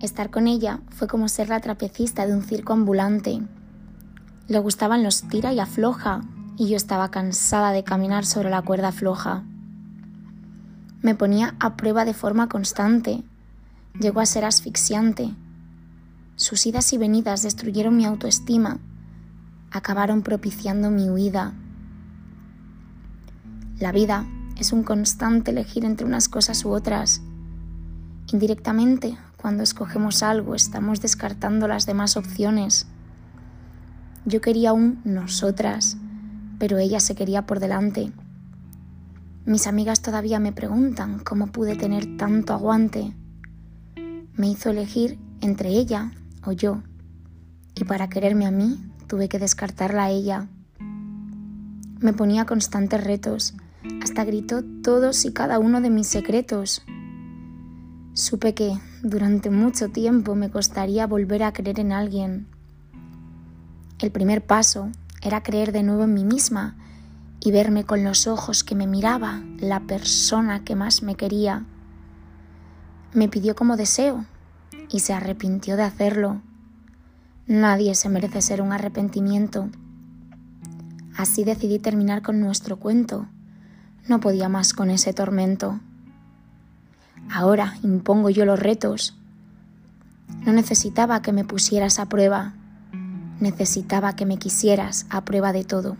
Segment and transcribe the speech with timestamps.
[0.00, 3.42] Estar con ella fue como ser la trapecista de un circo ambulante.
[4.48, 6.22] Le gustaban los tira y afloja,
[6.56, 9.44] y yo estaba cansada de caminar sobre la cuerda floja.
[11.02, 13.22] Me ponía a prueba de forma constante.
[13.98, 15.34] Llegó a ser asfixiante.
[16.36, 18.78] Sus idas y venidas destruyeron mi autoestima.
[19.70, 21.52] Acabaron propiciando mi huida.
[23.78, 24.26] La vida
[24.58, 27.22] es un constante elegir entre unas cosas u otras.
[28.32, 32.86] Indirectamente, cuando escogemos algo, estamos descartando las demás opciones.
[34.26, 35.96] Yo quería un nosotras,
[36.58, 38.12] pero ella se quería por delante.
[39.46, 43.14] Mis amigas todavía me preguntan cómo pude tener tanto aguante.
[44.34, 46.12] Me hizo elegir entre ella
[46.44, 46.82] o yo,
[47.74, 50.48] y para quererme a mí tuve que descartarla a ella.
[51.98, 53.54] Me ponía constantes retos,
[54.02, 56.82] hasta gritó todos y cada uno de mis secretos.
[58.14, 62.48] Supe que durante mucho tiempo me costaría volver a creer en alguien.
[64.00, 64.90] El primer paso
[65.22, 66.76] era creer de nuevo en mí misma
[67.40, 71.64] y verme con los ojos que me miraba la persona que más me quería.
[73.12, 74.24] Me pidió como deseo
[74.90, 76.42] y se arrepintió de hacerlo.
[77.46, 79.68] Nadie se merece ser un arrepentimiento.
[81.16, 83.26] Así decidí terminar con nuestro cuento.
[84.08, 85.80] No podía más con ese tormento.
[87.32, 89.16] Ahora impongo yo los retos.
[90.44, 92.54] No necesitaba que me pusieras a prueba.
[93.38, 95.96] Necesitaba que me quisieras a prueba de todo.